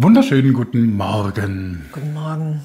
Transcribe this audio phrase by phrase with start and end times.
[0.00, 1.88] Wunderschönen guten Morgen.
[1.90, 2.64] Guten Morgen.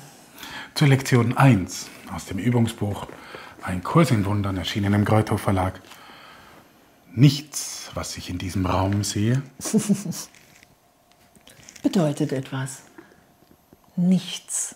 [0.75, 3.07] Zur Lektion 1 aus dem Übungsbuch
[3.63, 5.82] Ein Kurs in Wundern, erschienen im Greuthof Verlag.
[7.11, 9.41] Nichts, was ich in diesem Raum sehe,
[11.82, 12.83] Bedeutet etwas.
[13.95, 14.75] Nichts.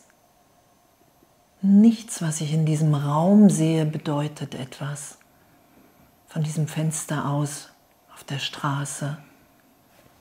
[1.61, 5.19] Nichts, was ich in diesem Raum sehe, bedeutet etwas.
[6.27, 7.69] Von diesem Fenster aus
[8.15, 9.19] auf der Straße.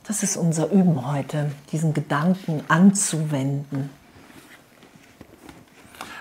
[0.07, 3.91] Das ist unser Üben heute, diesen Gedanken anzuwenden.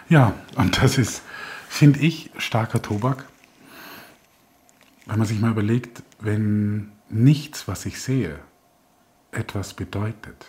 [0.09, 1.21] Ja, und das ist,
[1.69, 3.25] finde ich, starker Tobak.
[5.05, 8.39] Wenn man sich mal überlegt, wenn nichts, was ich sehe,
[9.31, 10.47] etwas bedeutet,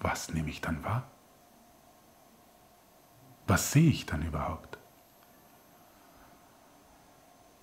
[0.00, 1.04] was nehme ich dann wahr?
[3.46, 4.78] Was sehe ich dann überhaupt?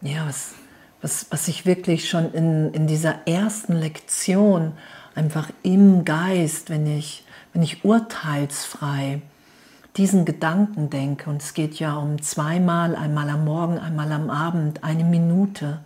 [0.02, 0.54] Ja, was,
[1.02, 4.74] was, was ich wirklich schon in, in dieser ersten Lektion
[5.16, 9.22] einfach im Geist, wenn ich, wenn ich urteilsfrei
[9.98, 14.84] diesen Gedanken denke, und es geht ja um zweimal, einmal am Morgen, einmal am Abend,
[14.84, 15.80] eine Minute,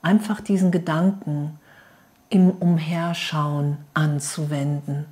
[0.00, 1.58] einfach diesen Gedanken
[2.30, 5.04] im Umherschauen anzuwenden.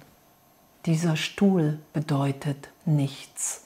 [0.87, 3.65] Dieser Stuhl bedeutet nichts.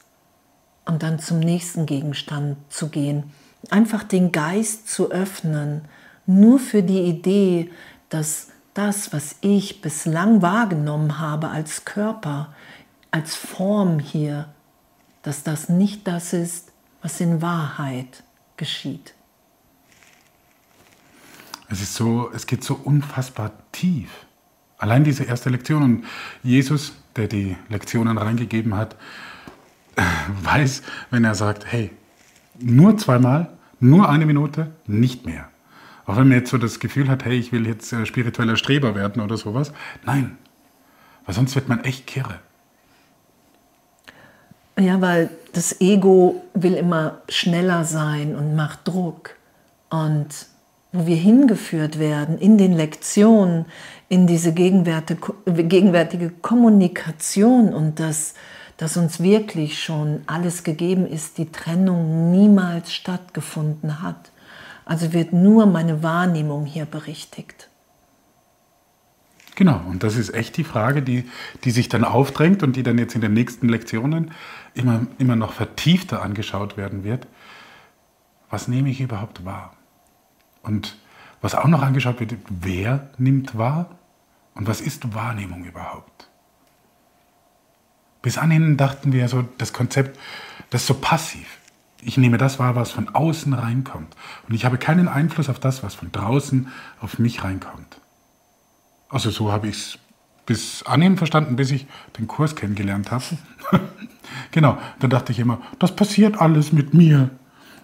[0.85, 3.33] Und dann zum nächsten Gegenstand zu gehen
[3.73, 5.83] einfach den Geist zu öffnen,
[6.27, 7.71] nur für die Idee,
[8.09, 12.55] dass das, was ich bislang wahrgenommen habe als Körper,
[13.11, 14.49] als Form hier,
[15.23, 16.73] dass das nicht das ist,
[17.03, 18.23] was in Wahrheit
[18.57, 19.15] geschieht.
[21.69, 24.11] Es ist so, es geht so unfassbar tief.
[24.79, 26.05] Allein diese erste Lektion und
[26.43, 28.97] Jesus, der die Lektionen reingegeben hat,
[30.43, 31.91] weiß, wenn er sagt, hey,
[32.59, 35.49] nur zweimal, nur eine Minute, nicht mehr.
[36.07, 38.95] Auch wenn man jetzt so das Gefühl hat, hey, ich will jetzt äh, spiritueller Streber
[38.95, 39.73] werden oder sowas.
[40.05, 40.39] Nein,
[41.25, 42.39] weil sonst wird man echt kirre.
[44.79, 49.31] Ja, weil das Ego will immer schneller sein und macht Druck.
[49.89, 50.29] Und
[50.93, 53.67] wo wir hingeführt werden in den Lektionen,
[54.09, 58.35] in diese gegenwärtige Kommunikation und das
[58.77, 64.31] dass uns wirklich schon alles gegeben ist, die Trennung niemals stattgefunden hat.
[64.85, 67.69] Also wird nur meine Wahrnehmung hier berichtigt.
[69.57, 71.25] Genau, und das ist echt die Frage, die,
[71.65, 74.33] die sich dann aufdrängt und die dann jetzt in den nächsten Lektionen
[74.75, 77.27] immer, immer noch vertiefter angeschaut werden wird.
[78.51, 79.75] Was nehme ich überhaupt wahr?
[80.63, 80.99] Und
[81.41, 83.99] was auch noch angeschaut wird, wer nimmt wahr
[84.55, 86.29] und was ist Wahrnehmung überhaupt?
[88.27, 90.19] Bis anhin dachten wir so, das Konzept,
[90.71, 91.47] das ist so passiv.
[92.03, 94.17] Ich nehme das wahr, was von außen reinkommt.
[94.49, 96.67] Und ich habe keinen Einfluss auf das, was von draußen
[97.01, 98.01] auf mich reinkommt.
[99.09, 99.99] Also so habe ich es
[100.45, 101.87] bis anhin verstanden, bis ich
[102.19, 103.23] den Kurs kennengelernt habe.
[104.51, 107.31] genau, dann dachte ich immer, das passiert alles mit mir.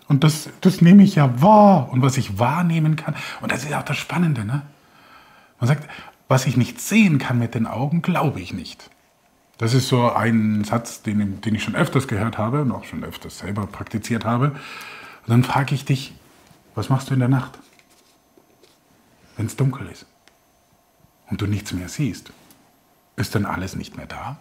[0.09, 1.89] Und das, das nehme ich ja wahr.
[1.93, 3.15] Und was ich wahrnehmen kann.
[3.43, 4.45] Und das ist auch das Spannende.
[4.45, 4.63] Ne?
[5.61, 5.89] Man sagt,
[6.27, 8.91] was ich nicht sehen kann mit den Augen, glaube ich nicht.
[9.59, 13.05] Das ist so ein Satz, den, den ich schon öfters gehört habe und auch schon
[13.05, 14.47] öfters selber praktiziert habe.
[14.47, 16.15] Und dann frage ich dich,
[16.75, 17.59] was machst du in der Nacht,
[19.37, 20.07] wenn es dunkel ist
[21.31, 22.33] und du nichts mehr siehst?
[23.17, 24.37] Ist dann alles nicht mehr da?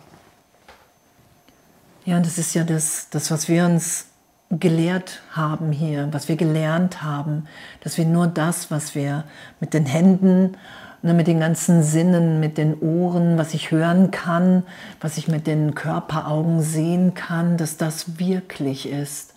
[2.05, 4.07] Ja, das ist ja das, das, was wir uns
[4.49, 7.47] gelehrt haben hier, was wir gelernt haben,
[7.81, 9.23] dass wir nur das, was wir
[9.59, 10.57] mit den Händen
[11.01, 14.63] ne, mit den ganzen Sinnen, mit den Ohren, was ich hören kann,
[14.99, 19.35] was ich mit den Körperaugen sehen kann, dass das wirklich ist.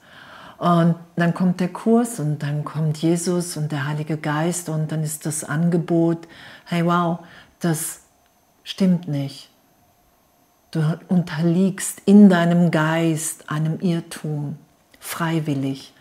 [0.58, 5.02] Und dann kommt der Kurs und dann kommt Jesus und der Heilige Geist und dann
[5.02, 6.28] ist das Angebot,
[6.64, 7.18] hey wow,
[7.60, 8.00] das
[8.62, 9.50] stimmt nicht.
[10.70, 14.56] Du unterliegst in deinem Geist einem Irrtum,
[14.98, 15.92] freiwillig.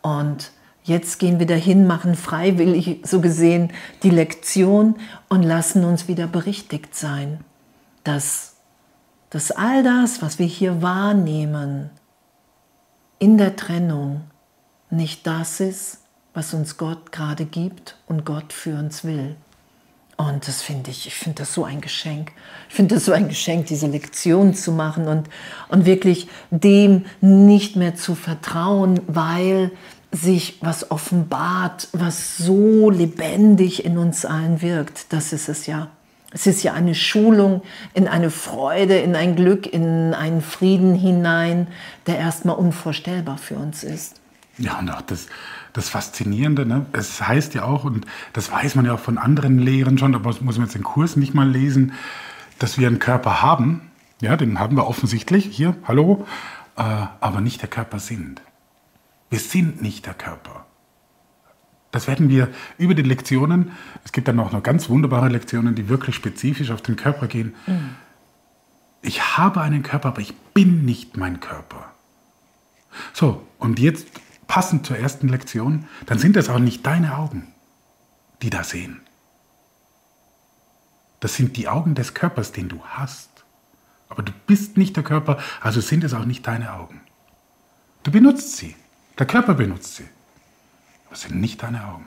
[0.00, 0.52] Und
[0.84, 4.96] Jetzt gehen wir dahin, machen freiwillig so gesehen die Lektion
[5.28, 7.40] und lassen uns wieder berichtigt sein,
[8.02, 8.54] dass,
[9.30, 11.90] dass all das, was wir hier wahrnehmen,
[13.20, 14.22] in der Trennung
[14.90, 15.98] nicht das ist,
[16.34, 19.36] was uns Gott gerade gibt und Gott für uns will.
[20.16, 22.32] Und das finde ich, ich finde das so ein Geschenk.
[22.68, 25.28] Ich finde das so ein Geschenk, diese Lektion zu machen und,
[25.68, 29.70] und wirklich dem nicht mehr zu vertrauen, weil
[30.12, 35.12] sich was offenbart, was so lebendig in uns allen wirkt.
[35.12, 35.88] Das ist es ja.
[36.34, 37.62] Es ist ja eine Schulung
[37.92, 41.66] in eine Freude, in ein Glück, in einen Frieden hinein,
[42.06, 44.20] der erstmal unvorstellbar für uns ist.
[44.58, 45.26] Ja, und auch das,
[45.72, 46.86] das Faszinierende, ne?
[46.92, 50.34] es heißt ja auch, und das weiß man ja auch von anderen Lehren schon, aber
[50.40, 51.92] muss man jetzt den Kurs nicht mal lesen,
[52.58, 56.26] dass wir einen Körper haben, ja, den haben wir offensichtlich, hier, hallo,
[56.76, 56.82] äh,
[57.20, 58.40] aber nicht der Körper sind.
[59.32, 60.66] Wir sind nicht der Körper.
[61.90, 63.72] Das werden wir über die Lektionen,
[64.04, 67.54] es gibt dann auch noch ganz wunderbare Lektionen, die wirklich spezifisch auf den Körper gehen.
[67.66, 67.96] Mhm.
[69.00, 71.92] Ich habe einen Körper, aber ich bin nicht mein Körper.
[73.14, 74.06] So, und jetzt
[74.48, 77.54] passend zur ersten Lektion, dann sind es auch nicht deine Augen,
[78.42, 79.00] die da sehen.
[81.20, 83.30] Das sind die Augen des Körpers, den du hast.
[84.10, 87.00] Aber du bist nicht der Körper, also sind es auch nicht deine Augen.
[88.02, 88.76] Du benutzt sie.
[89.22, 90.08] Der Körper benutzt sie.
[91.06, 92.06] Aber es sind nicht deine Augen.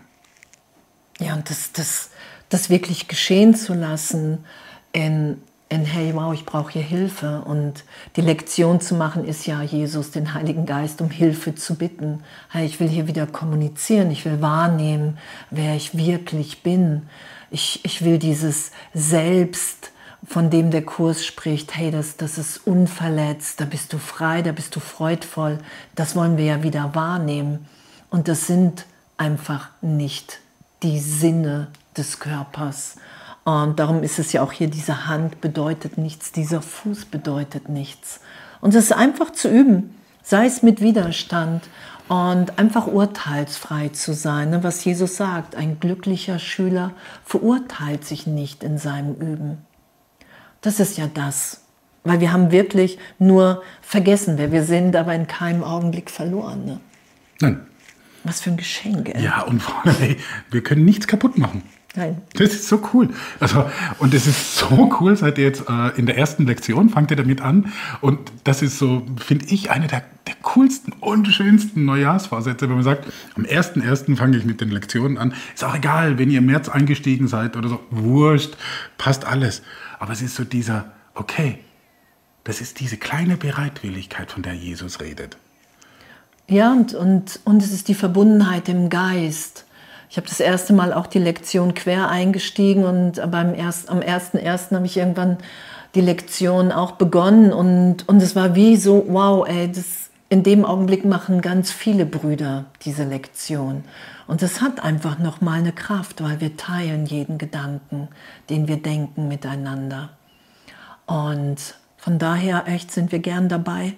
[1.18, 2.10] Ja, und das, das,
[2.50, 4.44] das wirklich geschehen zu lassen
[4.92, 7.42] in in, hey, wow, ich brauche hier Hilfe.
[7.46, 7.86] Und
[8.18, 12.22] die Lektion zu machen ist ja, Jesus, den Heiligen Geist, um Hilfe zu bitten.
[12.50, 15.18] Hey, ich will hier wieder kommunizieren, ich will wahrnehmen,
[15.52, 17.04] wer ich wirklich bin.
[17.50, 19.92] Ich, ich will dieses Selbst,
[20.28, 24.52] von dem der Kurs spricht, hey, das, das ist unverletzt, da bist du frei, da
[24.52, 25.60] bist du freudvoll.
[25.96, 27.68] Das wollen wir ja wieder wahrnehmen.
[28.10, 28.86] Und das sind
[29.18, 30.40] einfach nicht
[30.84, 31.68] die Sinne
[31.98, 32.96] des Körpers.
[33.44, 38.20] Und darum ist es ja auch hier, diese Hand bedeutet nichts, dieser Fuß bedeutet nichts.
[38.62, 41.64] Und es ist einfach zu üben, sei es mit Widerstand
[42.08, 44.50] und einfach urteilsfrei zu sein.
[44.50, 46.92] Ne, was Jesus sagt, ein glücklicher Schüler
[47.24, 49.60] verurteilt sich nicht in seinem Üben.
[50.66, 51.62] Das ist ja das.
[52.04, 56.66] Weil wir haben wirklich nur vergessen, wer wir sind, aber in keinem Augenblick verloren.
[56.66, 56.80] Ne?
[57.40, 57.68] Nein.
[58.24, 59.10] Was für ein Geschenk.
[59.14, 59.24] Ey.
[59.24, 59.62] Ja, und
[60.00, 60.18] hey,
[60.50, 61.62] wir können nichts kaputt machen.
[61.96, 62.22] Nein.
[62.34, 63.10] Das ist so cool.
[63.40, 63.70] Also,
[64.00, 67.18] und es ist so cool, seit ihr jetzt äh, in der ersten Lektion fangt ihr
[67.18, 67.72] damit an.
[68.02, 72.84] Und das ist so, finde ich, eine der, der coolsten und schönsten Neujahrsvorsätze, wenn man
[72.84, 73.06] sagt,
[73.36, 74.18] am 1.1.
[74.18, 75.34] fange ich mit den Lektionen an.
[75.54, 78.58] Ist auch egal, wenn ihr im März eingestiegen seid oder so, wurscht,
[78.98, 79.62] passt alles.
[80.00, 81.60] Aber es ist so dieser, okay,
[82.44, 85.38] das ist diese kleine Bereitwilligkeit, von der Jesus redet.
[86.48, 89.55] Ja, und, und, und es ist die Verbundenheit im Geist.
[90.16, 94.74] Ich habe das erste Mal auch die Lektion quer eingestiegen und beim erst, am 1.1.
[94.74, 95.36] habe ich irgendwann
[95.94, 100.64] die Lektion auch begonnen und, und es war wie so, wow, ey, das, in dem
[100.64, 103.84] Augenblick machen ganz viele Brüder diese Lektion.
[104.26, 108.08] Und das hat einfach nochmal eine Kraft, weil wir teilen jeden Gedanken,
[108.50, 110.12] den wir denken miteinander.
[111.08, 113.96] Und von daher echt sind wir gern dabei.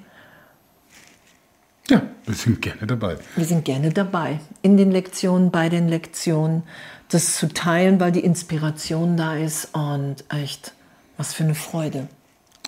[1.89, 3.17] Ja, wir sind gerne dabei.
[3.35, 4.41] Wir sind gerne dabei.
[4.61, 6.63] In den Lektionen, bei den Lektionen,
[7.09, 10.73] das zu teilen, weil die Inspiration da ist und echt,
[11.15, 12.09] was für eine Freude.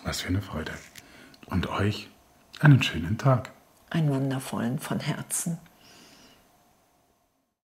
[0.05, 0.71] Was für eine Freude.
[1.47, 2.07] Und euch
[2.61, 3.51] einen schönen Tag.
[3.89, 5.57] Einen wundervollen von Herzen.